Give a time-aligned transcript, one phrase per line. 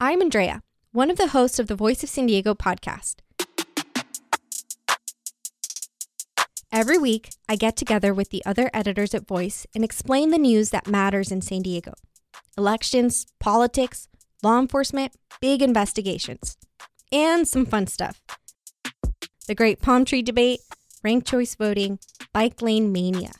[0.00, 0.62] I'm Andrea,
[0.92, 3.16] one of the hosts of the Voice of San Diego podcast.
[6.70, 10.70] Every week, I get together with the other editors at Voice and explain the news
[10.70, 11.94] that matters in San Diego
[12.56, 14.06] elections, politics,
[14.40, 16.56] law enforcement, big investigations,
[17.10, 18.20] and some fun stuff.
[19.48, 20.60] The Great Palm Tree Debate,
[21.02, 21.98] ranked choice voting,
[22.32, 23.32] bike lane mania.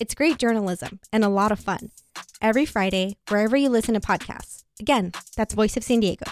[0.00, 1.92] It's great journalism and a lot of fun.
[2.40, 4.64] Every Friday, wherever you listen to podcasts.
[4.80, 6.24] Again, that's Voice of San Diego.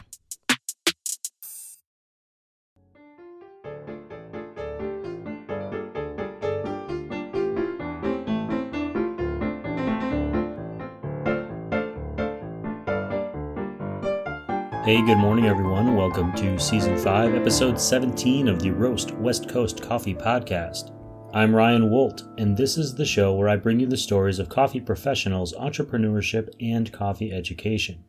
[14.83, 15.95] Hey, good morning, everyone.
[15.95, 20.91] Welcome to Season 5, Episode 17 of the Roast West Coast Coffee Podcast.
[21.33, 24.49] I'm Ryan Wolt, and this is the show where I bring you the stories of
[24.49, 28.05] coffee professionals, entrepreneurship, and coffee education.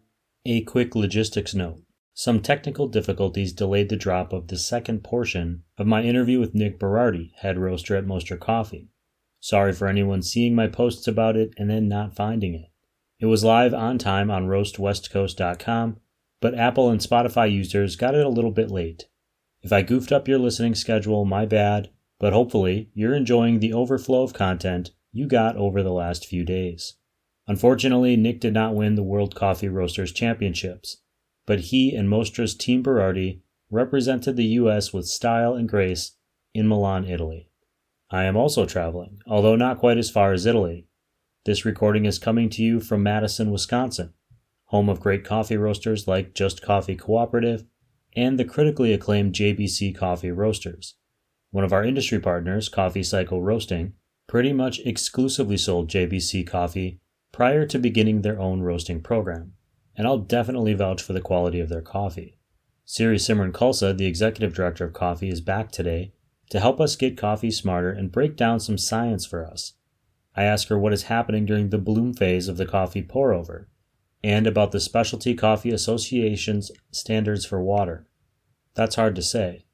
[0.46, 1.82] A quick logistics note
[2.14, 6.80] some technical difficulties delayed the drop of the second portion of my interview with Nick
[6.80, 8.90] Berardi, head roaster at Mostra Coffee.
[9.40, 12.70] Sorry for anyone seeing my posts about it and then not finding it.
[13.20, 15.98] It was live on time on roastwestcoast.com
[16.42, 19.06] but Apple and Spotify users got it a little bit late.
[19.62, 24.22] If I goofed up your listening schedule, my bad, but hopefully you're enjoying the overflow
[24.22, 26.94] of content you got over the last few days.
[27.48, 31.02] Unfortunately, Nick did not win the World Coffee Roasters Championships,
[31.48, 34.94] but he and Mostra's Team Berardi represented the U.S.
[34.94, 36.16] with style and grace
[36.54, 37.50] in Milan, Italy.
[38.12, 40.86] I am also traveling, although not quite as far as Italy.
[41.46, 44.14] This recording is coming to you from Madison, Wisconsin
[44.72, 47.66] home of great coffee roasters like Just Coffee Cooperative
[48.16, 50.96] and the critically acclaimed JBC Coffee Roasters.
[51.52, 53.94] One of our industry partners, Coffee Cycle Roasting,
[54.28, 57.00] pretty much exclusively sold JBC coffee
[57.34, 59.54] prior to beginning their own roasting program,
[59.96, 62.38] and I'll definitely vouch for the quality of their coffee.
[62.86, 66.14] Siri Simran Khalsa, the executive director of coffee, is back today
[66.50, 69.74] to help us get coffee smarter and break down some science for us.
[70.36, 73.68] I ask her what is happening during the bloom phase of the coffee pour over
[74.24, 78.08] and about the Specialty Coffee Association's standards for water.
[78.74, 79.66] That's hard to say.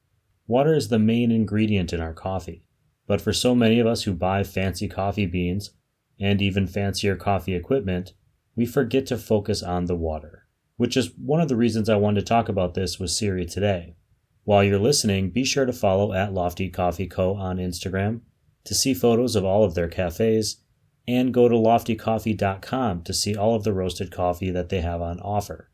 [0.48, 2.64] Water is the main ingredient in our coffee,
[3.06, 5.72] but for so many of us who buy fancy coffee beans
[6.20, 8.14] and even fancier coffee equipment,
[8.56, 10.48] we forget to focus on the water,
[10.78, 13.98] which is one of the reasons I wanted to talk about this with Siri today.
[14.46, 17.36] While you're listening, be sure to follow at Lofty Coffee Co.
[17.36, 18.22] on Instagram
[18.64, 20.64] to see photos of all of their cafes
[21.06, 25.20] and go to loftycoffee.com to see all of the roasted coffee that they have on
[25.20, 25.70] offer.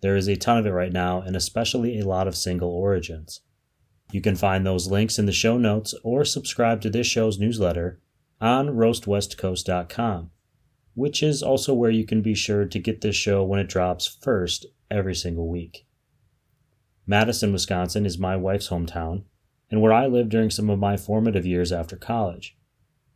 [0.00, 3.40] There is a ton of it right now, and especially a lot of single origins.
[4.12, 7.98] You can find those links in the show notes or subscribe to this show's newsletter
[8.42, 10.30] on roastwestcoast.com,
[10.94, 14.18] which is also where you can be sure to get this show when it drops
[14.22, 15.86] first every single week.
[17.06, 19.24] Madison, Wisconsin is my wife's hometown
[19.70, 22.54] and where I lived during some of my formative years after college.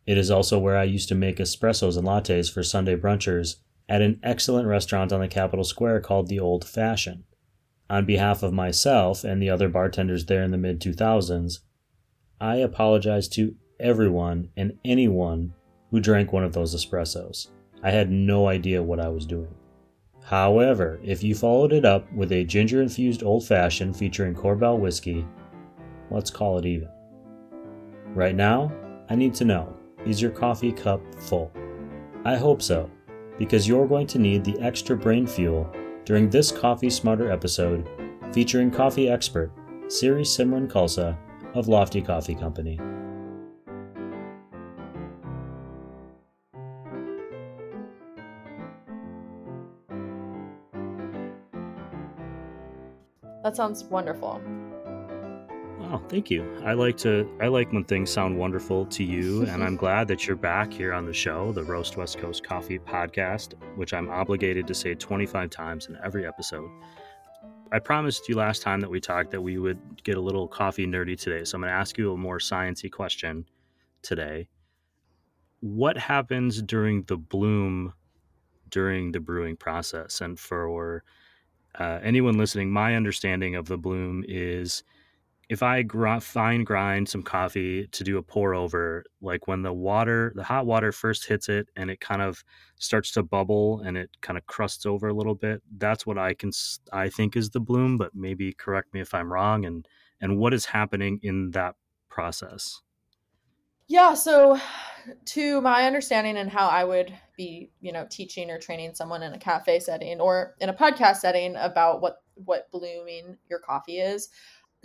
[0.07, 3.57] It is also where I used to make espressos and lattes for Sunday brunchers
[3.87, 7.25] at an excellent restaurant on the Capitol Square called the Old Fashion.
[7.89, 11.61] On behalf of myself and the other bartenders there in the mid 2000s,
[12.41, 15.55] I apologize to everyone and anyone
[15.91, 17.49] who drank one of those espressos.
[17.83, 19.55] I had no idea what I was doing.
[20.25, 25.25] However, if you followed it up with a ginger infused old fashioned featuring Korbel whiskey,
[26.11, 26.89] let's call it even.
[28.09, 28.73] Right now,
[29.09, 31.53] I need to know is your coffee cup full?
[32.25, 32.91] I hope so,
[33.39, 35.71] because you're going to need the extra brain fuel
[36.07, 37.87] during this Coffee Smarter episode
[38.33, 39.51] featuring coffee expert
[39.89, 41.19] Siri Simran Khalsa
[41.55, 42.79] of Lofty Coffee Company.
[53.43, 54.41] That sounds wonderful.
[55.97, 56.45] Oh, thank you.
[56.63, 60.27] I like to I like when things sound wonderful to you, and I'm glad that
[60.27, 64.67] you're back here on the show, the Roast West Coast Coffee podcast, which I'm obligated
[64.67, 66.69] to say 25 times in every episode.
[67.73, 70.87] I promised you last time that we talked that we would get a little coffee
[70.87, 73.47] nerdy today, so I'm going to ask you a more sciency question
[74.03, 74.49] today.
[75.61, 77.95] What happens during the bloom
[78.69, 80.21] during the brewing process?
[80.21, 81.05] And for
[81.79, 84.83] uh, anyone listening, my understanding of the bloom is
[85.49, 89.73] if I gr- fine grind some coffee to do a pour over, like when the
[89.73, 92.43] water, the hot water first hits it and it kind of
[92.79, 96.35] starts to bubble and it kind of crusts over a little bit, that's what I
[96.35, 96.51] can
[96.93, 97.97] I think is the bloom.
[97.97, 99.65] But maybe correct me if I'm wrong.
[99.65, 99.87] And
[100.21, 101.77] and what is happening in that
[102.09, 102.83] process?
[103.89, 104.59] Yeah, so
[105.27, 109.33] to my understanding and how I would be, you know, teaching or training someone in
[109.33, 114.29] a cafe setting or in a podcast setting about what what blooming your coffee is.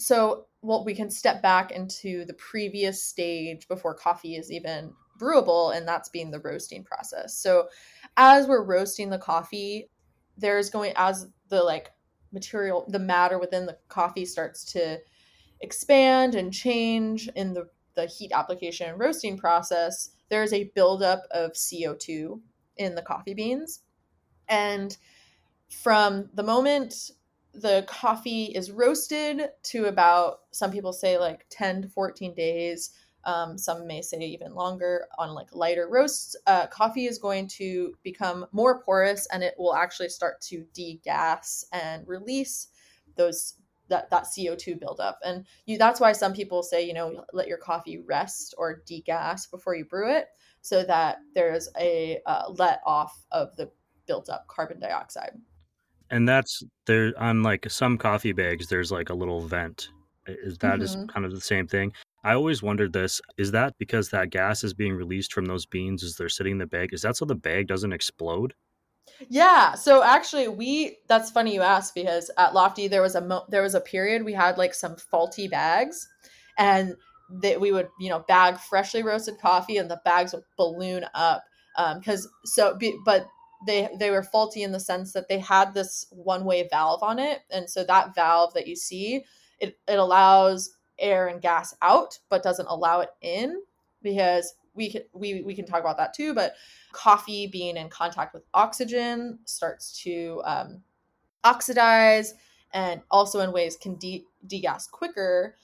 [0.01, 5.75] So, well, we can step back into the previous stage before coffee is even brewable,
[5.75, 7.37] and that's being the roasting process.
[7.37, 7.67] So,
[8.17, 9.89] as we're roasting the coffee,
[10.37, 11.91] there's going as the like
[12.31, 14.99] material, the matter within the coffee starts to
[15.61, 21.51] expand and change in the the heat application and roasting process, there's a buildup of
[21.51, 22.39] CO2
[22.77, 23.81] in the coffee beans.
[24.47, 24.95] And
[25.69, 27.11] from the moment
[27.53, 32.91] the coffee is roasted to about, some people say like 10 to 14 days,
[33.23, 37.93] um, some may say even longer on like lighter roasts, uh, coffee is going to
[38.03, 42.69] become more porous and it will actually start to degas and release
[43.15, 43.55] those
[43.89, 45.19] that that CO2 buildup.
[45.23, 49.45] And you that's why some people say, you know, let your coffee rest or degas
[49.47, 50.27] before you brew it
[50.61, 53.69] so that there's a uh, let off of the
[54.07, 55.37] built up carbon dioxide.
[56.11, 59.89] And that's there on like some coffee bags there's like a little vent.
[60.27, 60.83] Is that mm-hmm.
[60.83, 61.93] is kind of the same thing?
[62.23, 63.19] I always wondered this.
[63.37, 66.57] Is that because that gas is being released from those beans as they're sitting in
[66.59, 66.93] the bag?
[66.93, 68.53] Is that so the bag doesn't explode?
[69.29, 69.73] Yeah.
[69.73, 73.63] So actually, we that's funny you asked because at Lofty there was a mo- there
[73.63, 76.07] was a period we had like some faulty bags,
[76.57, 76.95] and
[77.41, 81.43] that we would you know bag freshly roasted coffee and the bags would balloon up
[81.95, 83.25] because um, so be, but
[83.65, 87.19] they they were faulty in the sense that they had this one way valve on
[87.19, 87.41] it.
[87.49, 89.23] And so that valve that you see
[89.59, 93.61] it, it allows air and gas out but doesn't allow it in
[94.01, 96.53] because we can we, we can talk about that too but
[96.91, 100.81] coffee being in contact with oxygen starts to um,
[101.43, 102.33] oxidize
[102.73, 105.55] and also in ways can de- degas quicker.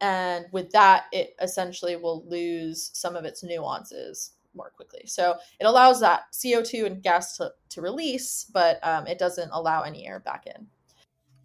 [0.00, 5.02] And with that it essentially will lose some of its nuances more quickly.
[5.06, 9.82] So it allows that co2 and gas to, to release but um, it doesn't allow
[9.82, 10.66] any air back in.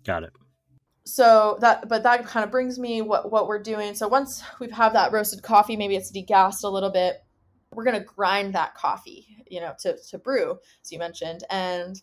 [0.06, 0.34] Got it.
[1.06, 3.96] So that but that kind of brings me what what we're doing.
[3.96, 7.24] So once we've have that roasted coffee maybe it's degassed a little bit
[7.72, 11.44] we're going to grind that coffee you know to, to brew as you mentioned.
[11.50, 12.02] And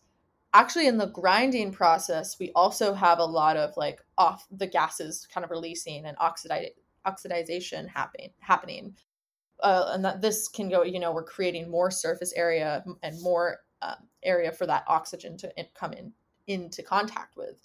[0.54, 5.26] actually in the grinding process we also have a lot of like off the gases
[5.32, 6.70] kind of releasing and oxidize,
[7.06, 8.96] oxidization happening happening
[9.60, 13.58] uh, and that this can go you know we're creating more surface area and more
[13.82, 16.12] um, area for that oxygen to come in
[16.46, 17.56] into contact with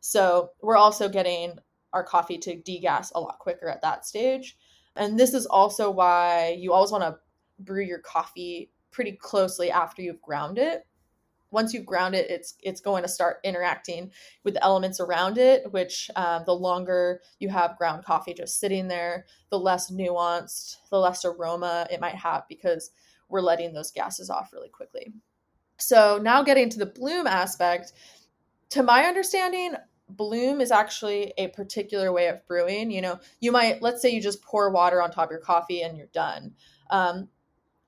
[0.00, 1.58] so we're also getting
[1.92, 4.56] our coffee to degas a lot quicker at that stage.
[4.96, 7.18] And this is also why you always want to
[7.60, 10.86] brew your coffee pretty closely after you've ground it.
[11.50, 14.10] Once you've ground it, it's it's going to start interacting
[14.44, 15.70] with the elements around it.
[15.72, 20.98] Which um, the longer you have ground coffee just sitting there, the less nuanced, the
[20.98, 22.90] less aroma it might have because
[23.28, 25.12] we're letting those gases off really quickly.
[25.78, 27.92] So now getting to the bloom aspect,
[28.70, 29.74] to my understanding,
[30.08, 32.90] bloom is actually a particular way of brewing.
[32.90, 35.82] You know, you might, let's say you just pour water on top of your coffee
[35.82, 36.52] and you're done.
[36.90, 37.28] Um,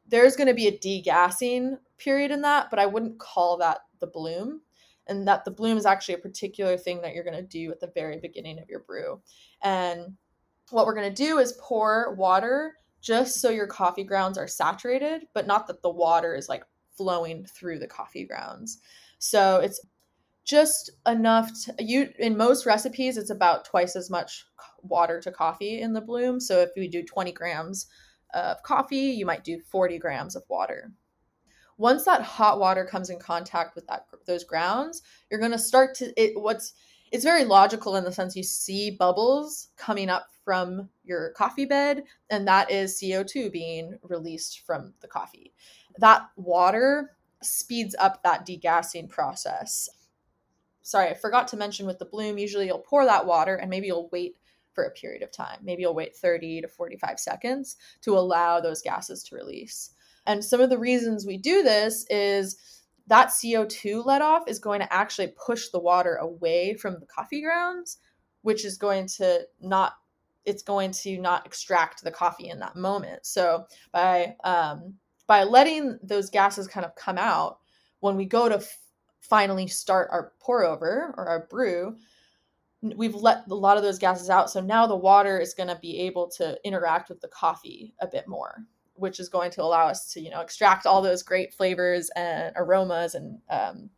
[0.07, 4.07] there's going to be a degassing period in that, but I wouldn't call that the
[4.07, 4.63] bloom.
[5.09, 7.81] And that the bloom is actually a particular thing that you're going to do at
[7.81, 9.21] the very beginning of your brew.
[9.61, 10.17] And
[10.71, 15.25] what we're going to do is pour water just so your coffee grounds are saturated,
[15.35, 16.65] but not that the water is like
[16.97, 18.79] flowing through the coffee grounds.
[19.19, 19.85] So it's
[20.45, 24.45] just enough to, you in most recipes it's about twice as much
[24.83, 27.87] water to coffee in the bloom so if you do 20 grams
[28.35, 30.91] of coffee you might do 40 grams of water
[31.83, 35.95] once that hot water comes in contact with that those grounds you're going to start
[35.95, 36.75] to it what's
[37.11, 42.05] it's very logical in the sense you see bubbles coming up from your coffee bed
[42.31, 45.53] and that is co2 being released from the coffee
[45.99, 47.11] that water
[47.43, 49.89] speeds up that degassing process
[50.83, 53.87] sorry, I forgot to mention with the bloom, usually you'll pour that water and maybe
[53.87, 54.37] you'll wait
[54.73, 55.59] for a period of time.
[55.63, 59.91] Maybe you'll wait 30 to 45 seconds to allow those gases to release.
[60.27, 62.57] And some of the reasons we do this is
[63.09, 67.43] that CO2 let off is going to actually push the water away from the coffee
[67.43, 67.99] grounds,
[68.43, 69.95] which is going to not
[70.45, 73.25] it's going to not extract the coffee in that moment.
[73.25, 74.95] So by um,
[75.27, 77.59] by letting those gases kind of come out,
[78.01, 78.63] when we go to
[79.21, 81.97] finally start our pour over or our brew,
[82.83, 84.51] we've let a lot of those gases out.
[84.51, 88.07] So now the water is going to be able to interact with the coffee a
[88.07, 88.65] bit more,
[88.95, 92.53] which is going to allow us to, you know, extract all those great flavors and
[92.57, 93.91] aromas and um,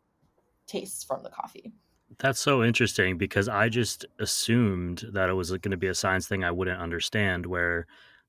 [0.67, 1.73] tastes from the coffee.
[2.19, 6.27] That's so interesting because I just assumed that it was going to be a science
[6.27, 7.87] thing I wouldn't understand where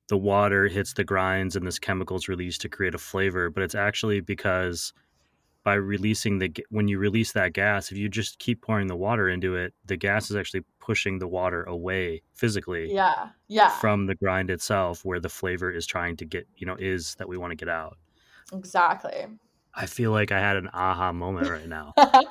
[0.09, 3.63] the water hits the grinds and this chemical is released to create a flavor, but
[3.63, 4.93] it's actually because
[5.67, 9.29] by releasing the when you release that gas, if you just keep pouring the water
[9.29, 12.95] into it, the gas is actually pushing the water away physically.
[12.95, 13.31] Yeah.
[13.49, 13.71] Yeah.
[13.71, 17.29] From the grind itself where the flavor is trying to get, you know, is that
[17.29, 17.99] we want to get out.
[18.53, 19.27] Exactly.
[19.75, 21.93] I feel like I had an aha moment right now.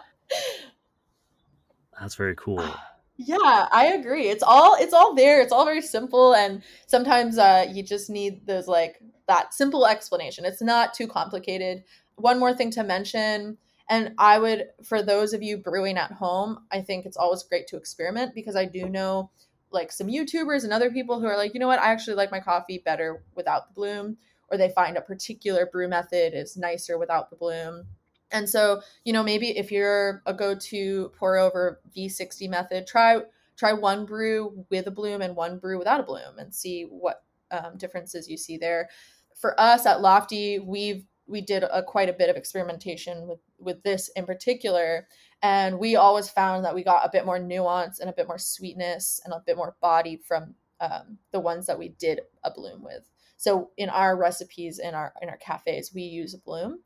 [1.99, 2.65] That's very cool.
[3.17, 4.27] Yeah, I agree.
[4.27, 5.39] It's all it's all there.
[5.39, 8.99] It's all very simple and sometimes uh you just need those like
[9.29, 10.43] that simple explanation.
[10.43, 11.85] It's not too complicated.
[12.15, 13.57] One more thing to mention
[13.87, 17.67] and I would for those of you brewing at home, I think it's always great
[17.67, 19.29] to experiment because I do know
[19.71, 21.79] like some YouTubers and other people who are like, "You know what?
[21.79, 24.17] I actually like my coffee better without the bloom."
[24.49, 27.87] Or they find a particular brew method is nicer without the bloom
[28.31, 33.21] and so, you know, maybe if you're a go-to pour over V60 method, try
[33.55, 37.23] try one brew with a bloom and one brew without a bloom and see what
[37.51, 38.89] um, differences you see there.
[39.37, 43.83] For us at Lofty, we've we did a, quite a bit of experimentation with with
[43.83, 45.07] this in particular,
[45.41, 48.37] and we always found that we got a bit more nuance and a bit more
[48.37, 52.83] sweetness and a bit more body from um, the ones that we did a bloom
[52.83, 53.09] with.
[53.37, 56.79] So in our recipes in our in our cafes, we use a bloom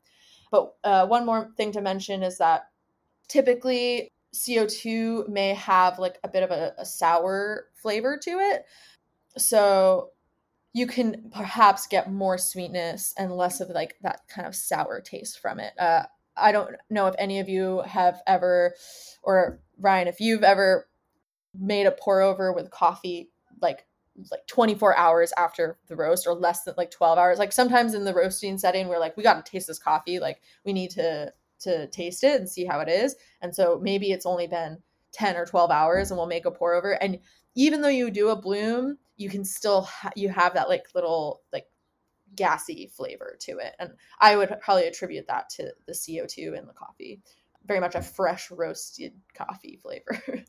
[0.50, 2.68] but uh, one more thing to mention is that
[3.28, 8.64] typically CO2 may have like a bit of a, a sour flavor to it.
[9.36, 10.10] So
[10.72, 15.40] you can perhaps get more sweetness and less of like that kind of sour taste
[15.40, 15.72] from it.
[15.78, 16.04] Uh,
[16.36, 18.74] I don't know if any of you have ever,
[19.22, 20.88] or Ryan, if you've ever
[21.58, 23.86] made a pour over with coffee like
[24.30, 27.38] like 24 hours after the roast or less than like 12 hours.
[27.38, 30.18] Like sometimes in the roasting setting we're like we got to taste this coffee.
[30.18, 33.16] Like we need to to taste it and see how it is.
[33.40, 34.78] And so maybe it's only been
[35.12, 36.92] 10 or 12 hours and we'll make a pour over.
[36.92, 37.18] And
[37.54, 41.42] even though you do a bloom you can still ha- you have that like little
[41.52, 41.66] like
[42.34, 46.72] gassy flavor to it and i would probably attribute that to the co2 in the
[46.72, 47.20] coffee
[47.66, 50.18] very much a fresh roasted coffee flavor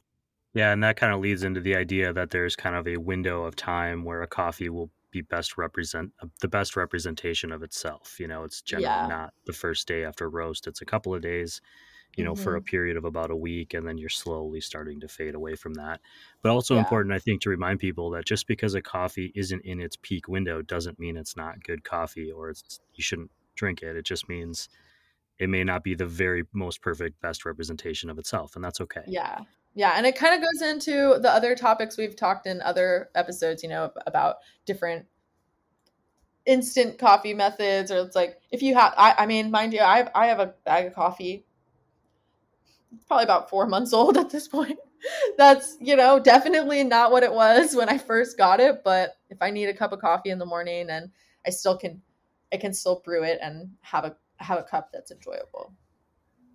[0.53, 3.45] Yeah, and that kind of leads into the idea that there's kind of a window
[3.45, 8.19] of time where a coffee will be best represent uh, the best representation of itself.
[8.19, 9.07] You know, it's generally yeah.
[9.07, 11.61] not the first day after roast; it's a couple of days.
[12.17, 12.43] You know, mm-hmm.
[12.43, 12.65] for a mm-hmm.
[12.65, 16.01] period of about a week, and then you're slowly starting to fade away from that.
[16.41, 16.81] But also yeah.
[16.81, 20.27] important, I think, to remind people that just because a coffee isn't in its peak
[20.27, 23.95] window doesn't mean it's not good coffee or it's you shouldn't drink it.
[23.95, 24.67] It just means
[25.41, 29.01] it may not be the very most perfect best representation of itself and that's okay
[29.07, 29.39] yeah
[29.73, 33.63] yeah and it kind of goes into the other topics we've talked in other episodes
[33.63, 35.05] you know about different
[36.45, 39.97] instant coffee methods or it's like if you have I, I mean mind you I
[39.97, 41.45] have, I have a bag of coffee
[43.07, 44.77] probably about four months old at this point.
[45.37, 49.41] That's you know definitely not what it was when i first got it but if
[49.41, 51.09] i need a cup of coffee in the morning and
[51.43, 51.99] i still can
[52.53, 55.73] i can still brew it and have a have a cup that's enjoyable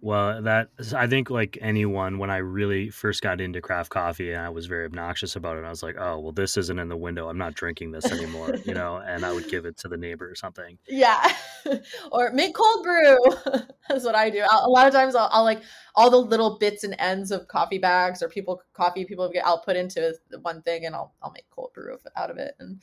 [0.00, 4.40] well, that I think like anyone, when I really first got into craft coffee and
[4.40, 6.96] I was very obnoxious about it, I was like, "Oh, well, this isn't in the
[6.96, 7.28] window.
[7.28, 8.96] I'm not drinking this anymore," you know.
[8.96, 10.78] And I would give it to the neighbor or something.
[10.86, 11.32] Yeah,
[12.12, 13.16] or make cold brew.
[13.88, 14.44] That's what I do.
[14.48, 15.62] I'll, a lot of times, I'll, I'll, like
[15.94, 19.46] all the little bits and ends of coffee bags or people coffee people get.
[19.46, 22.54] I'll put into one thing and I'll I'll make cold brew out of it.
[22.60, 22.80] And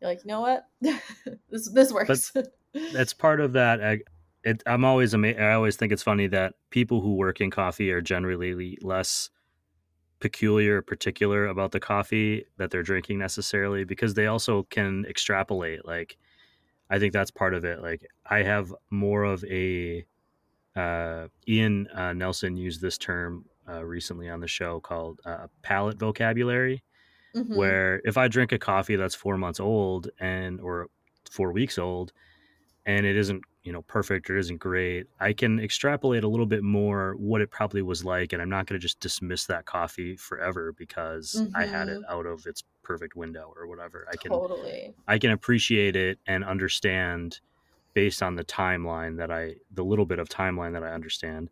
[0.00, 0.66] you're like, you know what,
[1.50, 2.32] this this works.
[2.34, 2.48] But
[2.92, 3.96] that's part of that eh,
[4.46, 5.40] it, I'm always amazed.
[5.40, 9.28] I always think it's funny that people who work in coffee are generally less
[10.20, 15.84] peculiar, particular about the coffee that they're drinking necessarily because they also can extrapolate.
[15.84, 16.16] Like,
[16.88, 17.82] I think that's part of it.
[17.82, 20.06] Like, I have more of a
[20.76, 25.98] uh, Ian uh, Nelson used this term uh, recently on the show called uh, palate
[25.98, 26.84] vocabulary,
[27.34, 27.56] mm-hmm.
[27.56, 30.86] where if I drink a coffee that's four months old and or
[31.28, 32.12] four weeks old,
[32.86, 36.62] and it isn't you know perfect or isn't great i can extrapolate a little bit
[36.62, 40.16] more what it probably was like and i'm not going to just dismiss that coffee
[40.16, 41.56] forever because mm-hmm.
[41.56, 42.16] i had it mm-hmm.
[42.16, 46.44] out of its perfect window or whatever i can totally i can appreciate it and
[46.44, 47.40] understand
[47.92, 51.50] based on the timeline that i the little bit of timeline that i understand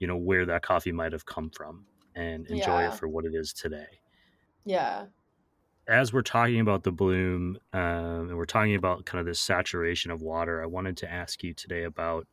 [0.00, 2.92] you know where that coffee might have come from and enjoy yeah.
[2.92, 3.86] it for what it is today
[4.64, 5.04] yeah
[5.90, 7.80] as we're talking about the bloom um,
[8.28, 11.52] and we're talking about kind of this saturation of water, I wanted to ask you
[11.52, 12.28] today about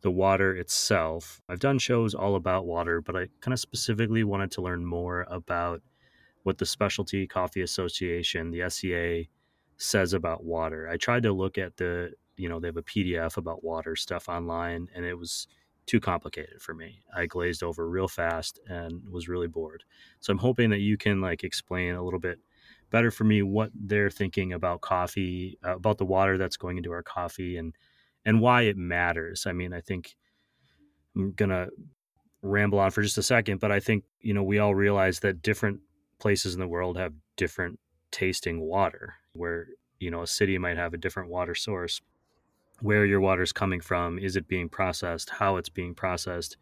[0.00, 1.42] the water itself.
[1.46, 5.26] I've done shows all about water, but I kind of specifically wanted to learn more
[5.28, 5.82] about
[6.44, 9.24] what the Specialty Coffee Association, the SCA,
[9.76, 10.88] says about water.
[10.88, 14.26] I tried to look at the, you know, they have a PDF about water stuff
[14.26, 15.48] online, and it was
[15.84, 17.02] too complicated for me.
[17.14, 19.84] I glazed over real fast and was really bored.
[20.20, 22.38] So I'm hoping that you can like explain a little bit
[22.90, 26.92] better for me what they're thinking about coffee, uh, about the water that's going into
[26.92, 27.74] our coffee, and
[28.24, 29.46] and why it matters.
[29.46, 30.16] I mean, I think
[31.14, 31.68] I'm gonna
[32.42, 35.42] ramble on for just a second, but I think you know we all realize that
[35.42, 35.80] different
[36.18, 37.78] places in the world have different
[38.10, 39.14] tasting water.
[39.32, 39.66] Where
[39.98, 42.00] you know a city might have a different water source.
[42.80, 45.30] Where your water is coming from, is it being processed?
[45.30, 46.58] How it's being processed?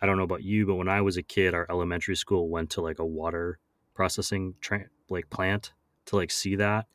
[0.00, 2.70] I don't know about you, but when I was a kid, our elementary school went
[2.70, 3.58] to like a water
[3.94, 5.72] processing tra- like plant
[6.06, 6.86] to like see that,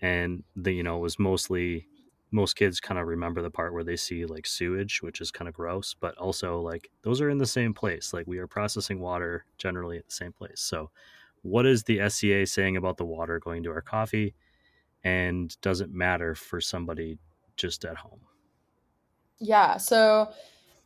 [0.00, 1.86] and the you know it was mostly
[2.30, 5.48] most kids kind of remember the part where they see like sewage, which is kind
[5.48, 8.12] of gross, but also like those are in the same place.
[8.12, 10.60] Like we are processing water generally at the same place.
[10.60, 10.90] So,
[11.42, 14.34] what is the SCA saying about the water going to our coffee?
[15.04, 17.18] And does it matter for somebody
[17.56, 18.22] just at home?
[19.38, 19.76] Yeah.
[19.78, 20.32] So,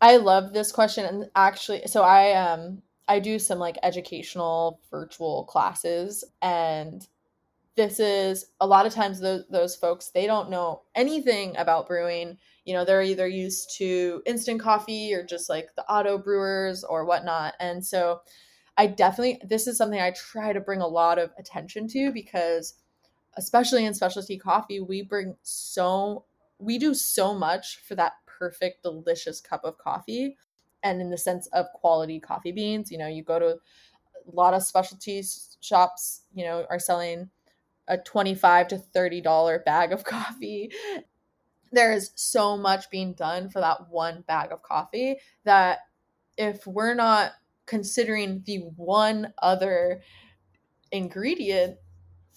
[0.01, 5.45] I love this question, and actually, so I um I do some like educational virtual
[5.45, 7.07] classes, and
[7.77, 12.39] this is a lot of times those, those folks they don't know anything about brewing.
[12.65, 17.05] You know they're either used to instant coffee or just like the auto brewers or
[17.05, 17.55] whatnot.
[17.61, 18.21] And so
[18.79, 22.75] i definitely this is something i try to bring a lot of attention to because
[23.37, 26.25] especially in specialty coffee we bring so
[26.59, 30.37] we do so much for that perfect delicious cup of coffee
[30.83, 34.55] and in the sense of quality coffee beans you know you go to a lot
[34.55, 35.23] of specialty
[35.61, 37.29] shops you know are selling
[37.89, 40.71] a 25 to 30 dollar bag of coffee.
[41.73, 45.81] There is so much being done for that one bag of coffee that
[46.37, 47.33] if we're not
[47.67, 50.01] considering the one other
[50.93, 51.77] ingredient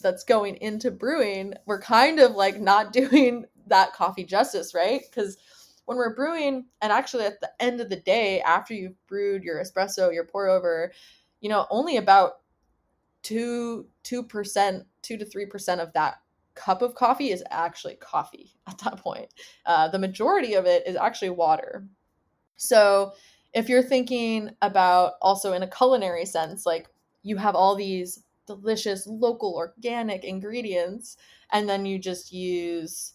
[0.02, 5.04] that's going into brewing we're kind of like not doing that coffee justice right?
[5.10, 5.38] Because
[5.86, 9.62] when we're brewing and actually at the end of the day after you've brewed your
[9.62, 10.92] espresso your pour over
[11.42, 12.42] you know only about
[13.24, 16.16] two two percent, two to three percent of that
[16.56, 19.28] cup of coffee is actually coffee at that point.
[19.66, 21.88] Uh, the majority of it is actually water.
[22.58, 23.14] So
[23.54, 26.88] if you're thinking about also in a culinary sense, like
[27.24, 31.18] you have all these delicious local organic ingredients,
[31.52, 33.14] and then you just use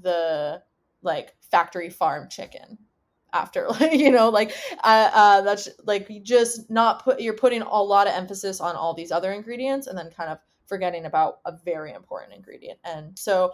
[0.00, 0.62] the
[1.02, 2.78] like factory farm chicken
[3.32, 7.62] after like you know like uh, uh that's like you just not put you're putting
[7.62, 11.40] a lot of emphasis on all these other ingredients and then kind of forgetting about
[11.44, 12.78] a very important ingredient.
[12.82, 13.52] And so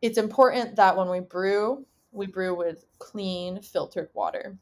[0.00, 4.56] it's important that when we brew we brew with clean filtered water.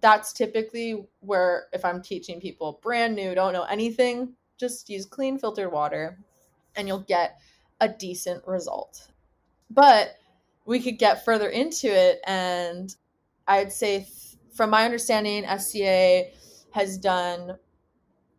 [0.00, 5.38] That's typically where if i'm teaching people brand new don't know anything just use clean
[5.38, 6.18] filtered water
[6.76, 7.38] and you'll get
[7.80, 9.08] a decent result.
[9.70, 10.16] But
[10.70, 12.94] we could get further into it and
[13.48, 14.06] I'd say,
[14.54, 16.26] from my understanding, SCA
[16.70, 17.56] has done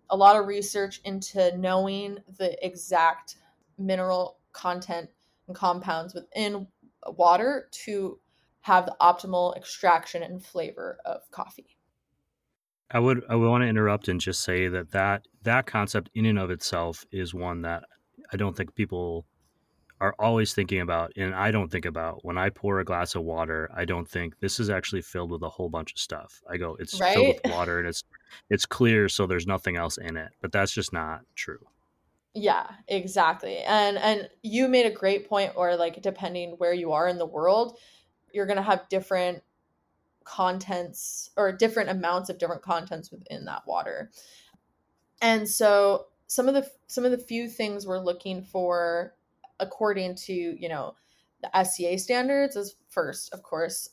[0.09, 3.35] a lot of research into knowing the exact
[3.77, 5.09] mineral content
[5.47, 6.67] and compounds within
[7.05, 8.17] water to
[8.61, 11.75] have the optimal extraction and flavor of coffee.
[12.89, 16.25] I would I would want to interrupt and just say that that that concept in
[16.25, 17.83] and of itself is one that
[18.31, 19.25] I don't think people
[20.01, 23.21] are always thinking about, and I don't think about when I pour a glass of
[23.21, 23.69] water.
[23.73, 26.41] I don't think this is actually filled with a whole bunch of stuff.
[26.49, 27.13] I go, it's right?
[27.13, 28.03] filled with water and it's
[28.49, 30.31] it's clear, so there's nothing else in it.
[30.41, 31.59] But that's just not true.
[32.33, 33.59] Yeah, exactly.
[33.59, 35.51] And and you made a great point.
[35.55, 37.77] Or like depending where you are in the world,
[38.33, 39.43] you're gonna have different
[40.23, 44.09] contents or different amounts of different contents within that water.
[45.21, 49.13] And so some of the some of the few things we're looking for
[49.61, 50.95] according to you know
[51.41, 53.89] the SCA standards is first, of course,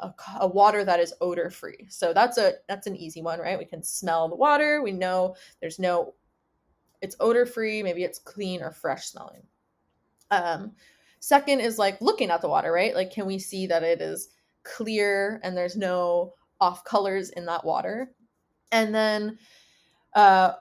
[0.00, 1.86] a, a, water that is odor free.
[1.88, 3.58] So that's a that's an easy one, right?
[3.58, 4.82] We can smell the water.
[4.82, 6.14] We know there's no
[7.00, 7.82] it's odor free.
[7.82, 9.42] Maybe it's clean or fresh smelling.
[10.30, 10.72] Um,
[11.20, 12.94] second is like looking at the water, right?
[12.94, 14.28] Like, can we see that it is
[14.64, 18.12] clear and there's no off colors in that water?
[18.72, 19.38] And then
[20.14, 20.54] uh,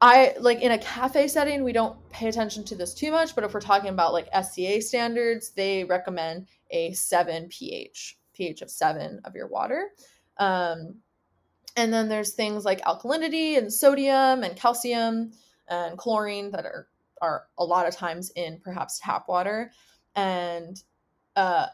[0.00, 3.42] I like in a cafe setting, we don't pay attention to this too much, but
[3.42, 9.20] if we're talking about like SCA standards, they recommend a 7 pH, pH of 7
[9.24, 9.88] of your water.
[10.36, 11.00] Um,
[11.76, 15.32] and then there's things like alkalinity and sodium and calcium
[15.68, 16.88] and chlorine that are
[17.20, 19.72] are a lot of times in perhaps tap water.
[20.14, 20.80] And
[21.34, 21.66] uh,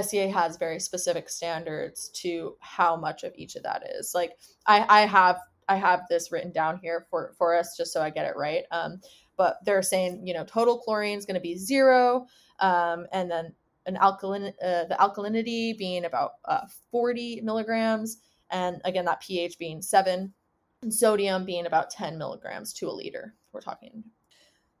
[0.00, 4.12] SCA has very specific standards to how much of each of that is.
[4.14, 4.32] Like
[4.66, 8.10] I, I have I have this written down here for for us just so I
[8.10, 8.64] get it right.
[8.70, 9.00] Um,
[9.36, 12.26] but they're saying you know total chlorine is going to be zero,
[12.60, 13.54] um, and then
[13.86, 18.18] an alkaline uh, the alkalinity being about uh, 40 milligrams,
[18.50, 20.32] and again that pH being seven.
[20.82, 23.34] and sodium being about 10 milligrams to a liter.
[23.52, 24.02] We're talking.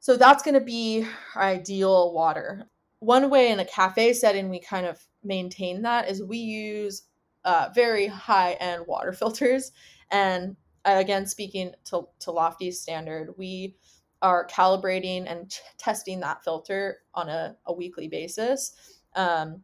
[0.00, 2.68] So that's going to be ideal water.
[2.98, 7.04] One way in a cafe setting we kind of maintain that is we use
[7.44, 9.70] uh, very high end water filters.
[10.10, 13.76] And again, speaking to, to Lofty's standard, we
[14.20, 18.72] are calibrating and t- testing that filter on a, a weekly basis.
[19.14, 19.62] Um,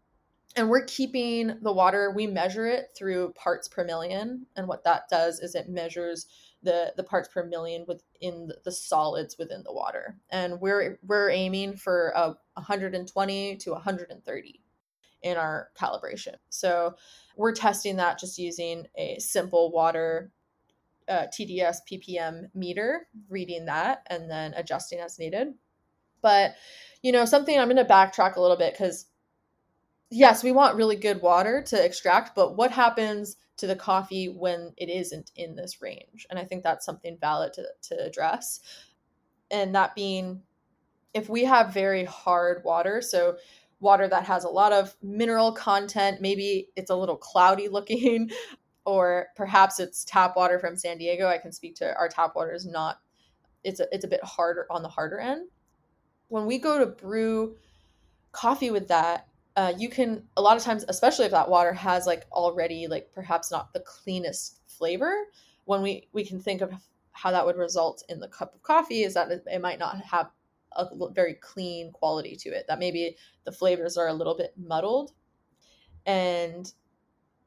[0.57, 4.47] and we're keeping the water, we measure it through parts per million.
[4.57, 6.27] And what that does is it measures
[6.63, 10.17] the, the parts per million within the solids within the water.
[10.31, 14.61] And we're, we're aiming for a 120 to 130
[15.23, 16.35] in our calibration.
[16.49, 16.95] So
[17.37, 20.33] we're testing that just using a simple water
[21.09, 25.49] uh, TDS ppm meter, reading that and then adjusting as needed.
[26.21, 26.55] But,
[27.03, 29.07] you know, something I'm going to backtrack a little bit because,
[30.11, 34.73] yes, we want really good water to extract, but what happens to the coffee when
[34.77, 36.27] it isn't in this range?
[36.31, 38.61] And I think that's something valid to, to address.
[39.51, 40.43] And that being,
[41.15, 43.37] if we have very hard water, so
[43.81, 46.21] water that has a lot of mineral content.
[46.21, 48.31] Maybe it's a little cloudy looking,
[48.85, 51.29] or perhaps it's tap water from San Diego.
[51.29, 53.01] I can speak to our tap water is not
[53.65, 55.49] it's a it's a bit harder on the harder end.
[56.29, 57.57] When we go to brew
[58.33, 62.07] coffee with that, uh, you can a lot of times, especially if that water has
[62.07, 65.25] like already like perhaps not the cleanest flavor.
[65.65, 66.73] When we we can think of
[67.13, 70.01] how that would result in the cup of coffee is that it, it might not
[70.03, 70.31] have
[70.77, 75.13] a very clean quality to it that maybe the flavors are a little bit muddled
[76.07, 76.73] and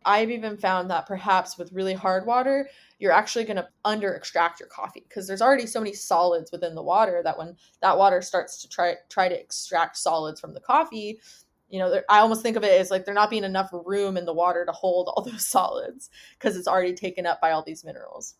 [0.05, 4.59] i've even found that perhaps with really hard water you're actually going to under extract
[4.59, 8.21] your coffee because there's already so many solids within the water that when that water
[8.21, 11.19] starts to try try to extract solids from the coffee
[11.71, 14.25] you know i almost think of it as like there not being enough room in
[14.25, 17.83] the water to hold all those solids because it's already taken up by all these
[17.83, 18.35] minerals.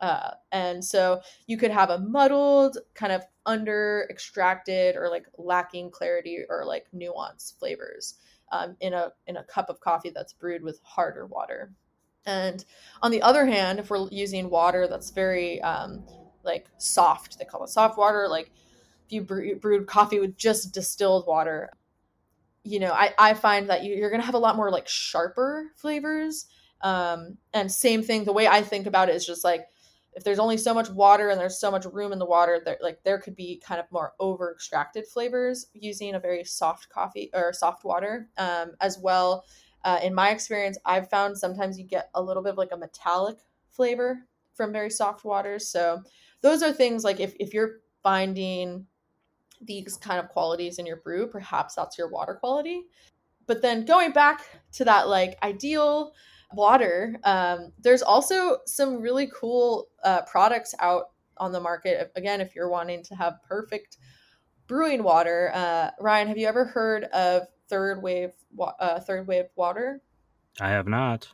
[0.00, 5.90] Uh, and so you could have a muddled, kind of under extracted or like lacking
[5.90, 8.14] clarity or like nuance flavors
[8.50, 11.72] um, in a in a cup of coffee that's brewed with harder water.
[12.26, 12.64] And
[13.02, 16.04] on the other hand, if we're using water that's very um,
[16.42, 18.28] like soft, they call it soft water.
[18.28, 18.52] Like
[19.06, 21.70] if you brew, brewed coffee with just distilled water,
[22.62, 24.86] you know, I, I find that you, you're going to have a lot more like
[24.86, 26.46] sharper flavors.
[26.82, 29.66] Um, and same thing, the way I think about it is just like
[30.14, 32.78] if there's only so much water and there's so much room in the water there
[32.82, 37.30] like there could be kind of more over extracted flavors using a very soft coffee
[37.32, 38.28] or soft water.
[38.36, 39.44] Um, as well
[39.84, 42.76] uh, in my experience i've found sometimes you get a little bit of like a
[42.76, 43.38] metallic
[43.70, 46.02] flavor from very soft waters so
[46.42, 48.86] those are things like if, if you're finding
[49.60, 52.84] these kind of qualities in your brew perhaps that's your water quality.
[53.46, 56.12] But then going back to that like ideal
[56.52, 57.18] water.
[57.24, 62.12] Um, there's also some really cool uh, products out on the market.
[62.16, 63.98] Again, if you're wanting to have perfect
[64.66, 70.02] brewing water, uh, Ryan, have you ever heard of third wave uh, third wave water?
[70.60, 71.28] I have not.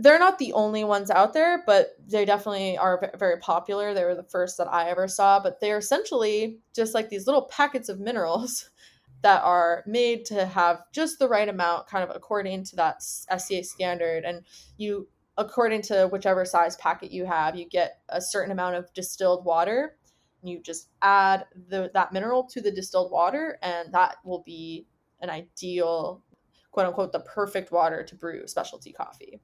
[0.00, 3.92] They're not the only ones out there, but they definitely are very popular.
[3.92, 7.42] They were the first that I ever saw, but they're essentially just like these little
[7.42, 8.70] packets of minerals
[9.22, 13.64] that are made to have just the right amount, kind of according to that SCA
[13.64, 14.24] standard.
[14.24, 14.42] And
[14.76, 19.44] you, according to whichever size packet you have, you get a certain amount of distilled
[19.44, 19.96] water.
[20.42, 24.86] You just add the, that mineral to the distilled water, and that will be
[25.20, 26.22] an ideal,
[26.70, 29.40] quote unquote, the perfect water to brew specialty coffee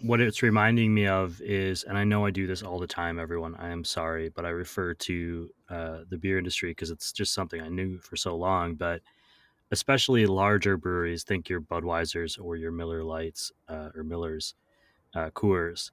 [0.00, 3.18] what it's reminding me of is, and I know I do this all the time,
[3.18, 3.54] everyone.
[3.56, 7.60] I am sorry, but I refer to uh, the beer industry because it's just something
[7.60, 8.74] I knew for so long.
[8.74, 9.02] But
[9.70, 14.54] especially larger breweries, think your Budweisers or your Miller Lights uh, or Miller's
[15.14, 15.90] uh, Coors.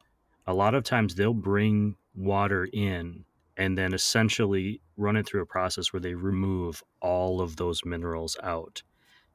[0.48, 3.26] A lot of times they'll bring water in
[3.58, 8.38] and then essentially run it through a process where they remove all of those minerals
[8.42, 8.84] out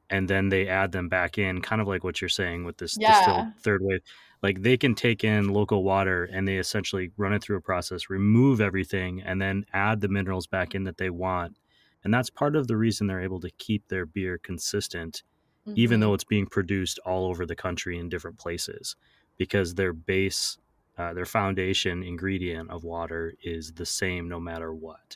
[0.09, 2.97] and then they add them back in, kind of like what you're saying with this
[2.99, 3.17] yeah.
[3.17, 4.01] distilled third wave.
[4.41, 8.09] Like they can take in local water and they essentially run it through a process,
[8.09, 11.57] remove everything, and then add the minerals back in that they want.
[12.03, 15.23] And that's part of the reason they're able to keep their beer consistent,
[15.65, 15.79] mm-hmm.
[15.79, 18.97] even though it's being produced all over the country in different places,
[19.37, 20.57] because their base,
[20.97, 25.15] uh, their foundation ingredient of water is the same no matter what.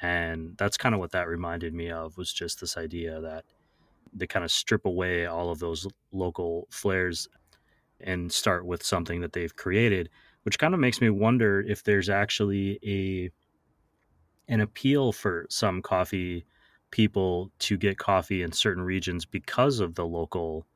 [0.00, 3.44] And that's kind of what that reminded me of was just this idea that
[4.12, 7.28] they kind of strip away all of those local flares
[8.00, 10.08] and start with something that they've created
[10.42, 13.30] which kind of makes me wonder if there's actually a
[14.52, 16.44] an appeal for some coffee
[16.90, 20.66] people to get coffee in certain regions because of the local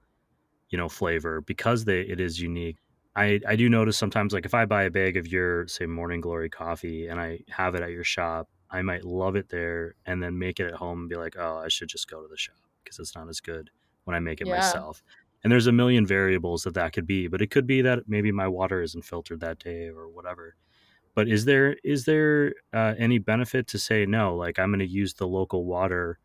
[0.70, 2.76] you know flavor because they it is unique.
[3.16, 6.20] I, I do notice sometimes like if I buy a bag of your say morning
[6.20, 10.22] glory coffee and I have it at your shop, I might love it there and
[10.22, 12.36] then make it at home and be like, oh, I should just go to the
[12.36, 13.70] shop because it's not as good
[14.04, 14.48] when I make it Yeah.
[14.48, 15.02] myself.
[15.42, 18.32] And there's a million variables that that could be, but it could be that maybe
[18.32, 20.56] my water isn't filtered that day or whatever.
[21.14, 24.36] But is there is there uh, any benefit to say no?
[24.36, 26.18] Like I'm going to use the local water,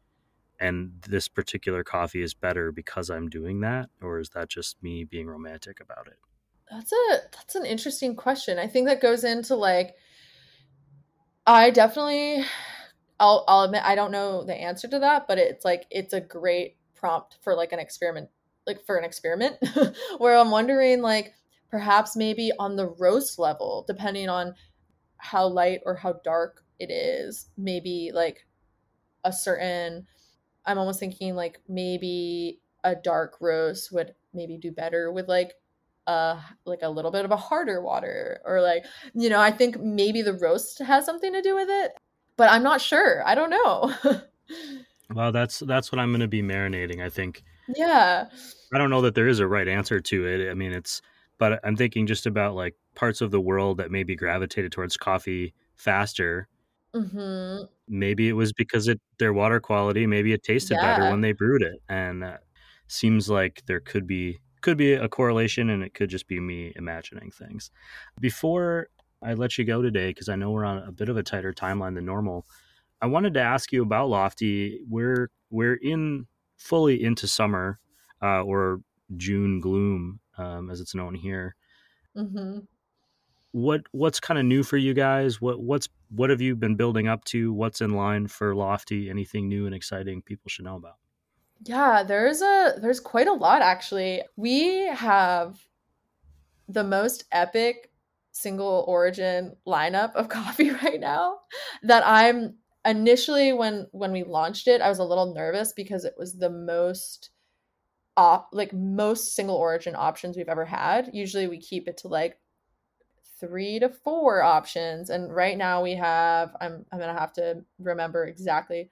[0.59, 5.03] and this particular coffee is better because I'm doing that, or is that just me
[5.05, 6.19] being romantic about it?
[6.71, 8.59] That's a that's an interesting question.
[8.59, 9.95] I think that goes into like
[11.45, 12.45] I definitely
[13.19, 16.21] I'll I'll admit I don't know the answer to that, but it's like it's a
[16.21, 18.29] great prompt for like an experiment
[18.67, 19.55] like for an experiment
[20.17, 21.33] where I'm wondering like
[21.71, 24.53] perhaps maybe on the roast level depending on
[25.17, 28.45] how light or how dark it is, maybe like
[29.23, 30.07] a certain
[30.65, 35.53] I'm almost thinking like maybe a dark roast would maybe do better with like
[36.07, 39.79] uh like a little bit of a harder water or like you know i think
[39.79, 41.91] maybe the roast has something to do with it
[42.39, 43.93] but i'm not sure i don't know
[45.09, 47.01] Well, that's that's what I'm going to be marinating.
[47.03, 47.43] I think
[47.75, 48.29] yeah
[48.73, 50.49] I don't know that there is a right answer to it.
[50.49, 51.01] I mean, it's
[51.37, 55.53] but I'm thinking just about like parts of the world that maybe gravitated towards coffee
[55.75, 56.47] faster.
[56.93, 60.05] hmm Maybe it was because it their water quality.
[60.05, 62.37] Maybe it tasted better when they brewed it, and uh,
[62.87, 66.71] seems like there could be could be a correlation, and it could just be me
[66.75, 67.71] imagining things.
[68.19, 68.89] Before
[69.21, 71.53] I let you go today, because I know we're on a bit of a tighter
[71.53, 72.45] timeline than normal,
[73.01, 74.81] I wanted to ask you about Lofty.
[74.89, 76.27] We're we're in
[76.57, 77.79] fully into summer,
[78.21, 78.81] uh, or
[79.17, 81.55] June gloom, um, as it's known here.
[82.15, 82.67] hmm
[83.51, 85.41] What what's kind of new for you guys?
[85.41, 87.51] What what's what have you been building up to?
[87.53, 89.09] What's in line for Lofty?
[89.09, 90.97] Anything new and exciting people should know about?
[91.65, 95.65] yeah there's a there's quite a lot actually we have
[96.67, 97.88] the most epic
[98.31, 101.37] single origin lineup of coffee right now
[101.83, 106.13] that i'm initially when when we launched it i was a little nervous because it
[106.17, 107.31] was the most
[108.19, 111.09] op like most single origin options we've ever had.
[111.13, 112.37] Usually we keep it to like
[113.39, 118.25] three to four options and right now we have i'm i'm gonna have to remember
[118.25, 118.91] exactly.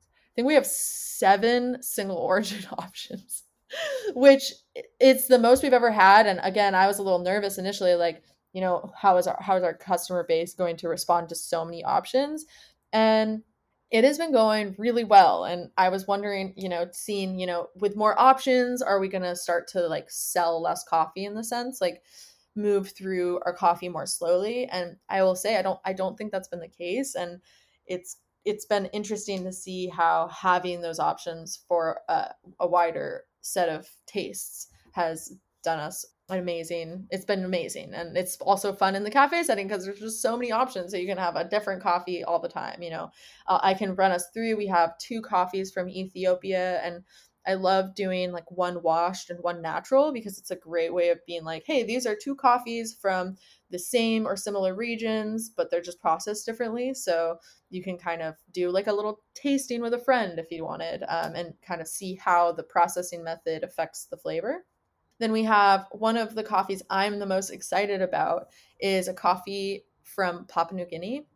[0.00, 3.44] I think we have seven single origin options,
[4.14, 4.52] which
[5.00, 6.26] it's the most we've ever had.
[6.26, 9.56] And again, I was a little nervous initially, like, you know, how is our how
[9.56, 12.46] is our customer base going to respond to so many options?
[12.92, 13.42] And
[13.90, 15.44] it has been going really well.
[15.44, 19.36] And I was wondering, you know, seeing, you know, with more options, are we gonna
[19.36, 21.80] start to like sell less coffee in the sense?
[21.80, 22.02] Like
[22.58, 24.66] move through our coffee more slowly.
[24.66, 27.14] And I will say I don't I don't think that's been the case.
[27.14, 27.40] And
[27.86, 33.68] it's it's been interesting to see how having those options for a, a wider set
[33.68, 35.32] of tastes has
[35.62, 37.06] done us amazing.
[37.10, 40.36] It's been amazing, and it's also fun in the cafe setting because there's just so
[40.36, 40.90] many options.
[40.90, 42.82] So you can have a different coffee all the time.
[42.82, 43.10] You know,
[43.46, 44.56] uh, I can run us through.
[44.56, 47.02] We have two coffees from Ethiopia, and
[47.48, 51.24] I love doing like one washed and one natural because it's a great way of
[51.26, 53.36] being like, hey, these are two coffees from
[53.70, 56.92] the same or similar regions, but they're just processed differently.
[56.92, 57.38] So
[57.70, 61.04] you can kind of do like a little tasting with a friend if you wanted
[61.08, 64.66] um, and kind of see how the processing method affects the flavor.
[65.18, 69.86] Then we have one of the coffees I'm the most excited about is a coffee
[70.02, 71.26] from Papua New Guinea,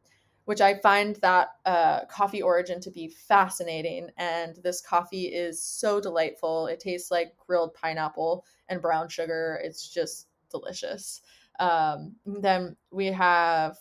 [0.52, 4.10] which I find that uh, coffee origin to be fascinating.
[4.18, 6.66] And this coffee is so delightful.
[6.66, 9.58] It tastes like grilled pineapple and brown sugar.
[9.64, 11.22] It's just delicious.
[11.58, 13.78] Um, then we have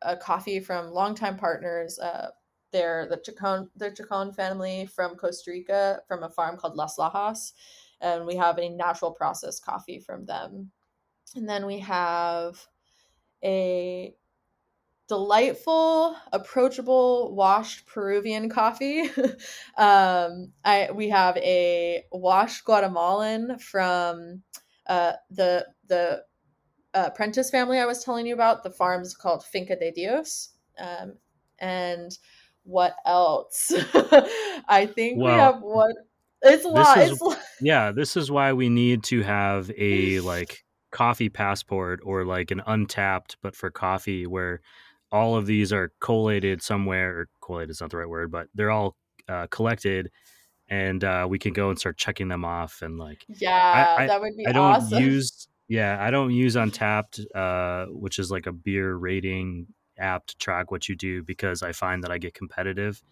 [0.00, 1.98] a coffee from longtime partners.
[1.98, 2.30] Uh,
[2.72, 7.52] they're the Chacon, the Chacon family from Costa Rica from a farm called Las Lajas.
[8.00, 10.70] And we have a natural process coffee from them.
[11.36, 12.66] And then we have
[13.44, 14.14] a
[15.14, 19.02] delightful, approachable, washed Peruvian coffee.
[19.78, 24.42] um, I we have a washed Guatemalan from
[24.88, 26.22] uh, the the
[26.94, 28.64] uh, Prentice family I was telling you about.
[28.64, 30.50] The farm's called Finca de Dios.
[30.78, 31.14] Um,
[31.60, 32.10] and
[32.64, 33.72] what else?
[34.68, 35.94] I think we have one.
[36.42, 36.98] It's a lot.
[36.98, 37.38] is- It's a lot.
[37.60, 42.62] Yeah, this is why we need to have a like coffee passport or like an
[42.66, 44.60] Untappd but for coffee where
[45.14, 48.72] all of these are collated somewhere or collated is not the right word but they're
[48.72, 48.96] all
[49.28, 50.10] uh, collected
[50.68, 54.20] and uh, we can go and start checking them off and like Yeah, I- that
[54.20, 55.02] would be I don't awesome.
[55.02, 59.66] use yeah, I don't use Untappd, uh, which is like a beer rating
[59.98, 63.02] app to track what you do because I find that I get competitive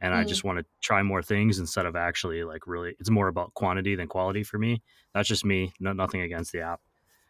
[0.00, 0.20] and mm-hmm.
[0.20, 2.96] I just want to try more things instead of actually like really.
[2.98, 4.82] It's more about quantity than quality for me.
[5.14, 5.72] That's just me.
[5.78, 6.80] No, nothing against the app,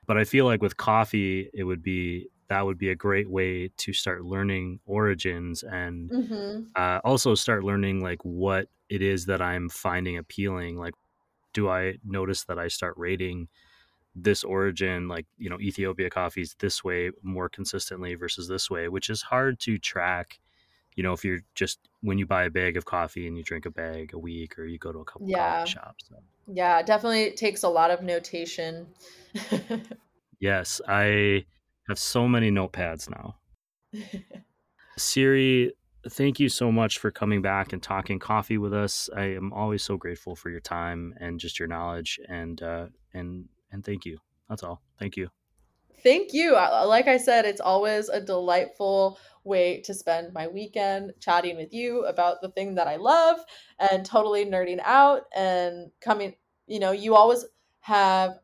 [0.06, 3.70] but I feel like with coffee, it would be that would be a great way
[3.78, 6.62] to start learning origins and mm-hmm.
[6.76, 10.76] uh, also start learning like what it is that I'm finding appealing.
[10.76, 10.94] Like,
[11.54, 13.48] do I notice that I start rating
[14.14, 19.08] this origin, like you know Ethiopia coffees, this way more consistently versus this way, which
[19.08, 20.40] is hard to track
[20.96, 23.66] you know, if you're just when you buy a bag of coffee and you drink
[23.66, 25.60] a bag a week or you go to a couple yeah.
[25.60, 26.04] coffee shops.
[26.08, 26.16] So.
[26.52, 28.86] Yeah, definitely takes a lot of notation.
[30.40, 31.44] yes, I
[31.90, 33.36] have so many notepads now.
[34.96, 35.72] Siri,
[36.08, 39.08] thank you so much for coming back and talking coffee with us.
[39.14, 43.48] I am always so grateful for your time and just your knowledge and uh and
[43.72, 44.18] and thank you.
[44.48, 44.82] That's all.
[44.98, 45.28] Thank you.
[46.02, 46.52] Thank you.
[46.52, 52.04] Like I said, it's always a delightful way to spend my weekend chatting with you
[52.06, 53.38] about the thing that I love
[53.78, 56.34] and totally nerding out and coming,
[56.66, 57.44] you know, you always
[57.80, 58.38] have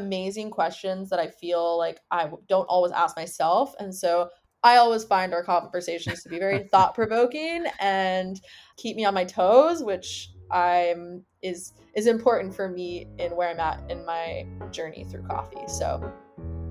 [0.00, 3.74] amazing questions that I feel like I don't always ask myself.
[3.78, 4.28] And so
[4.62, 8.40] I always find our conversations to be very thought provoking and
[8.76, 13.60] keep me on my toes, which I'm is is important for me in where I'm
[13.60, 15.68] at in my journey through coffee.
[15.68, 16.12] So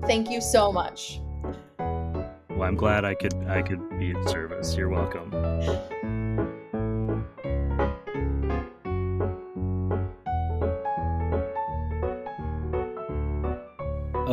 [0.06, 1.20] thank you so much.
[1.78, 4.76] Well, I'm glad I could I could be in service.
[4.76, 6.23] You're welcome.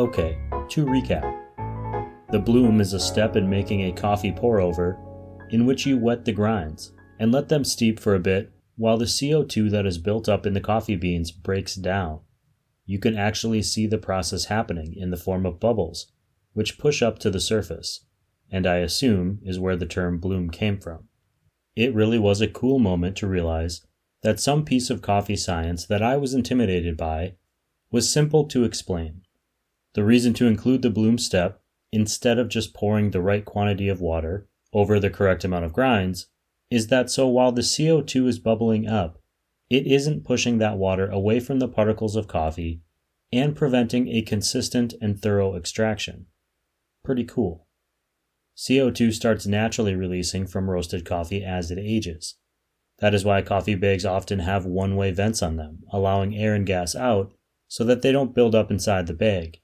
[0.01, 1.21] Okay, to recap.
[2.31, 4.97] The bloom is a step in making a coffee pour over
[5.51, 9.05] in which you wet the grinds and let them steep for a bit while the
[9.05, 12.21] CO2 that is built up in the coffee beans breaks down.
[12.83, 16.11] You can actually see the process happening in the form of bubbles,
[16.53, 18.03] which push up to the surface
[18.49, 21.09] and I assume is where the term bloom came from.
[21.75, 23.85] It really was a cool moment to realize
[24.23, 27.35] that some piece of coffee science that I was intimidated by
[27.91, 29.21] was simple to explain.
[29.93, 34.01] The reason to include the bloom step, instead of just pouring the right quantity of
[34.01, 36.27] water over the correct amount of grinds,
[36.69, 39.19] is that so while the CO2 is bubbling up,
[39.69, 42.81] it isn't pushing that water away from the particles of coffee
[43.33, 46.27] and preventing a consistent and thorough extraction.
[47.03, 47.67] Pretty cool.
[48.57, 52.35] CO2 starts naturally releasing from roasted coffee as it ages.
[52.99, 56.65] That is why coffee bags often have one way vents on them, allowing air and
[56.65, 57.33] gas out
[57.67, 59.60] so that they don't build up inside the bag.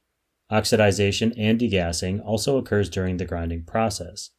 [0.51, 4.29] Oxidization and degassing also occurs during the grinding process.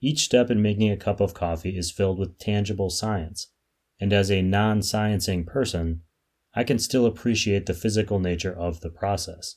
[0.00, 3.48] Each step in making a cup of coffee is filled with tangible science,
[3.98, 6.02] and as a non sciencing person,
[6.54, 9.56] I can still appreciate the physical nature of the process.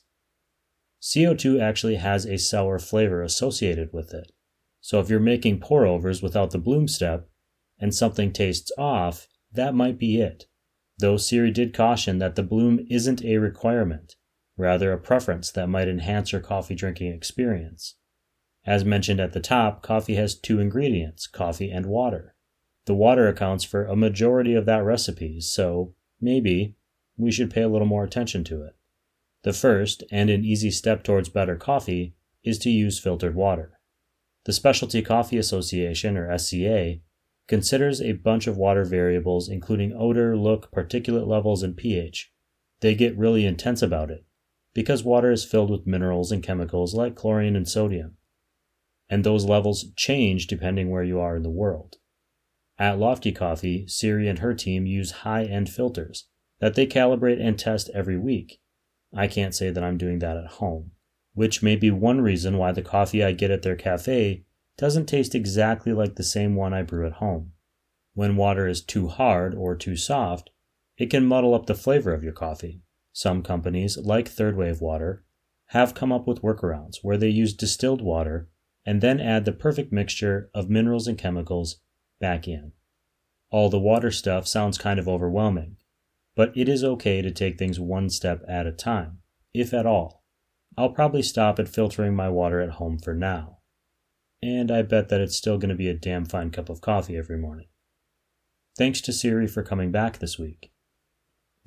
[1.02, 4.32] CO2 actually has a sour flavor associated with it.
[4.80, 7.28] So if you're making pour overs without the bloom step
[7.78, 10.46] and something tastes off, that might be it.
[10.98, 14.16] Though Siri did caution that the bloom isn't a requirement,
[14.58, 17.94] rather a preference that might enhance your coffee drinking experience.
[18.66, 22.34] As mentioned at the top, coffee has two ingredients, coffee and water.
[22.84, 26.74] The water accounts for a majority of that recipe, so maybe
[27.16, 28.76] we should pay a little more attention to it.
[29.44, 33.78] The first, and an easy step towards better coffee, is to use filtered water.
[34.44, 36.98] The Specialty Coffee Association, or SCA,
[37.46, 42.32] considers a bunch of water variables, including odor, look, particulate levels, and pH.
[42.80, 44.24] They get really intense about it,
[44.74, 48.16] because water is filled with minerals and chemicals like chlorine and sodium.
[49.08, 51.96] And those levels change depending where you are in the world.
[52.78, 56.28] At Lofty Coffee, Siri and her team use high end filters
[56.60, 58.60] that they calibrate and test every week.
[59.14, 60.92] I can't say that I'm doing that at home
[61.38, 64.42] which may be one reason why the coffee I get at their cafe
[64.76, 67.52] doesn't taste exactly like the same one I brew at home.
[68.14, 70.50] When water is too hard or too soft,
[70.96, 72.82] it can muddle up the flavor of your coffee.
[73.18, 75.24] Some companies, like Third Wave Water,
[75.70, 78.48] have come up with workarounds where they use distilled water
[78.86, 81.80] and then add the perfect mixture of minerals and chemicals
[82.20, 82.74] back in.
[83.50, 85.78] All the water stuff sounds kind of overwhelming,
[86.36, 89.18] but it is okay to take things one step at a time,
[89.52, 90.22] if at all.
[90.76, 93.58] I'll probably stop at filtering my water at home for now.
[94.40, 97.16] And I bet that it's still going to be a damn fine cup of coffee
[97.16, 97.66] every morning.
[98.76, 100.70] Thanks to Siri for coming back this week.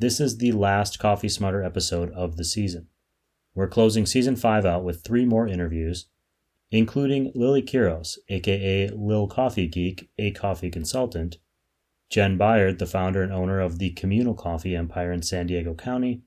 [0.02, 2.88] This is the last Coffee Smarter episode of the season.
[3.54, 6.08] We're closing season 5 out with three more interviews,
[6.72, 11.38] including Lily Quiros, aka Lil Coffee Geek, a coffee consultant,
[12.10, 16.24] Jen Byard, the founder and owner of the Communal Coffee Empire in San Diego County,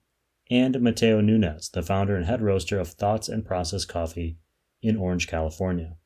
[0.48, 4.38] and Mateo Nunez, the founder and head roaster of Thoughts and Process Coffee
[4.82, 5.96] in Orange, California.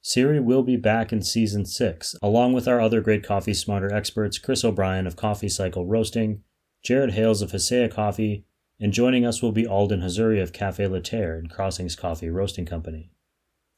[0.00, 4.38] Siri will be back in season 6, along with our other great Coffee Smarter experts
[4.38, 6.42] Chris O'Brien of Coffee Cycle Roasting,
[6.82, 8.44] Jared Hales of Hasea Coffee,
[8.80, 13.10] and joining us will be Alden Hazuri of Cafe Laterre and Crossings Coffee Roasting Company.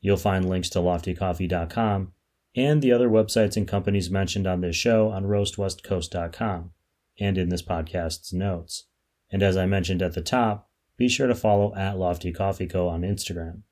[0.00, 2.12] You'll find links to loftycoffee.com
[2.54, 6.70] and the other websites and companies mentioned on this show on roastwestcoast.com
[7.18, 8.86] and in this podcast's notes.
[9.30, 12.88] And as I mentioned at the top, be sure to follow at Lofty Coffee Co.
[12.88, 13.62] on Instagram.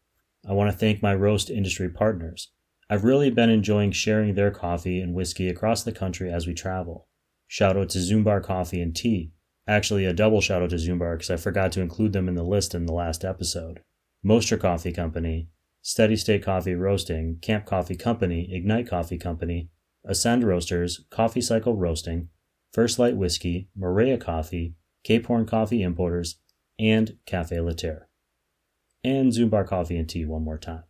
[0.48, 2.50] I want to thank my roast industry partners.
[2.88, 7.06] I've really been enjoying sharing their coffee and whiskey across the country as we travel.
[7.50, 9.32] Shout out to Zumbar Coffee and Tea.
[9.66, 12.44] Actually, a double shout out to Zumbar because I forgot to include them in the
[12.44, 13.80] list in the last episode.
[14.24, 15.48] Mostra Coffee Company,
[15.82, 19.68] Steady State Coffee Roasting, Camp Coffee Company, Ignite Coffee Company,
[20.04, 22.28] Ascend Roasters, Coffee Cycle Roasting,
[22.72, 26.36] First Light Whiskey, Maria Coffee, Cape Horn Coffee Importers,
[26.78, 28.04] and Cafe Laterre
[29.02, 30.84] and Zumbar coffee and tea one more time.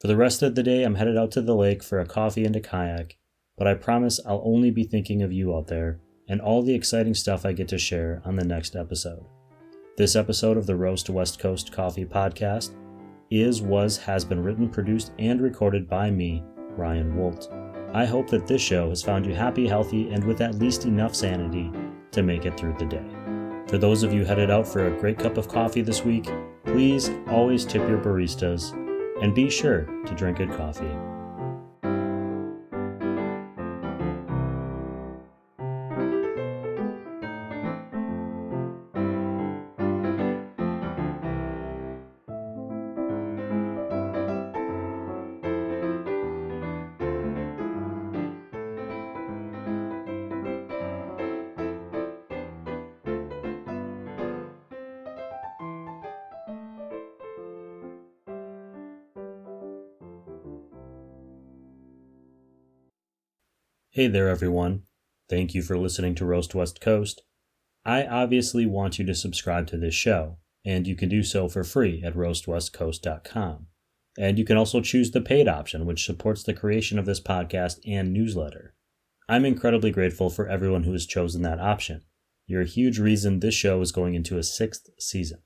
[0.00, 2.44] For the rest of the day, I'm headed out to the lake for a coffee
[2.44, 3.18] and a kayak,
[3.56, 7.14] but I promise I'll only be thinking of you out there and all the exciting
[7.14, 9.24] stuff I get to share on the next episode.
[9.96, 12.74] This episode of the Roast West Coast Coffee Podcast
[13.30, 16.42] is, was, has been written, produced, and recorded by me,
[16.76, 17.50] Ryan Wolt.
[17.92, 21.14] I hope that this show has found you happy, healthy, and with at least enough
[21.14, 21.70] sanity
[22.12, 23.04] to make it through the day.
[23.68, 26.28] For those of you headed out for a great cup of coffee this week,
[26.64, 28.72] please always tip your baristas
[29.22, 31.11] and be sure to drink good coffee.
[63.94, 64.84] Hey there, everyone.
[65.28, 67.24] Thank you for listening to Roast West Coast.
[67.84, 71.62] I obviously want you to subscribe to this show, and you can do so for
[71.62, 73.66] free at roastwestcoast.com.
[74.16, 77.80] And you can also choose the paid option, which supports the creation of this podcast
[77.86, 78.74] and newsletter.
[79.28, 82.00] I'm incredibly grateful for everyone who has chosen that option.
[82.46, 85.42] You're a huge reason this show is going into a sixth season.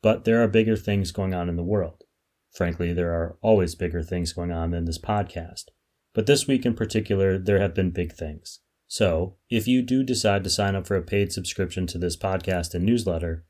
[0.00, 2.04] But there are bigger things going on in the world.
[2.52, 5.70] Frankly, there are always bigger things going on than this podcast.
[6.14, 8.60] But this week in particular, there have been big things.
[8.86, 12.74] So, if you do decide to sign up for a paid subscription to this podcast
[12.74, 13.44] and newsletter,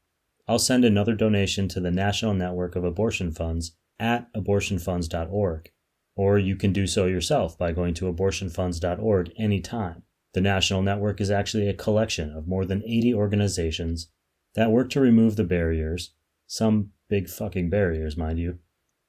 [0.49, 5.71] I'll send another donation to the National Network of Abortion Funds at abortionfunds.org.
[6.17, 10.03] Or you can do so yourself by going to abortionfunds.org anytime.
[10.33, 14.09] The National Network is actually a collection of more than 80 organizations
[14.55, 16.15] that work to remove the barriers,
[16.47, 18.59] some big fucking barriers, mind you,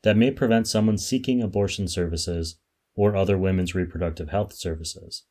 [0.04, 2.58] that may prevent someone seeking abortion services
[2.96, 5.26] or other women's reproductive health services.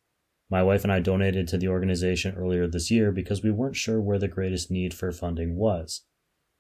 [0.51, 4.01] My wife and I donated to the organization earlier this year because we weren't sure
[4.01, 6.03] where the greatest need for funding was.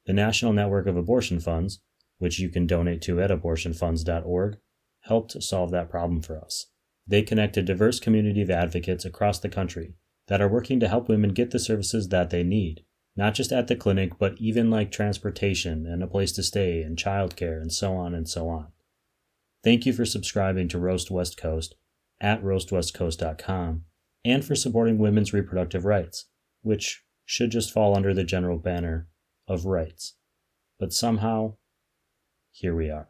[0.06, 1.80] The National Network of Abortion Funds,
[2.18, 4.56] which you can donate to at abortionfunds.org,
[5.02, 6.66] helped solve that problem for us.
[7.06, 9.94] They connect a diverse community of advocates across the country
[10.28, 12.84] that are working to help women get the services that they need,
[13.14, 16.96] not just at the clinic, but even like transportation and a place to stay and
[16.96, 18.68] childcare and so on and so on.
[19.64, 21.74] Thank you for subscribing to Roast West Coast
[22.20, 23.84] at roastwestcoast.com
[24.22, 26.26] and for supporting women's reproductive rights,
[26.60, 29.08] which should just fall under the general banner
[29.48, 30.16] of rights.
[30.78, 31.54] But somehow,
[32.50, 33.08] here we are.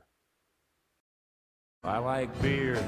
[1.82, 2.82] I like beer.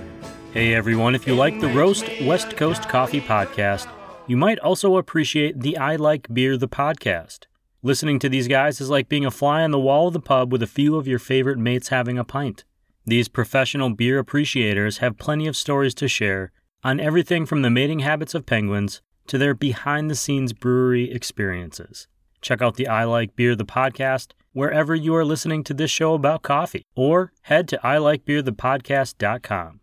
[0.53, 3.89] Hey everyone, if you like the Roast West Coast Coffee podcast,
[4.29, 7.47] you might also appreciate the I Like Beer the podcast.
[7.83, 10.53] Listening to these guys is like being a fly on the wall of the pub
[10.53, 12.63] with a few of your favorite mates having a pint.
[13.09, 16.51] These professional beer appreciators have plenty of stories to share
[16.83, 22.09] on everything from the mating habits of penguins to their behind the scenes brewery experiences.
[22.41, 26.15] Check out the I Like Beer the podcast wherever you are listening to this show
[26.15, 29.81] about coffee, or head to ilikebeerthepodcast.com.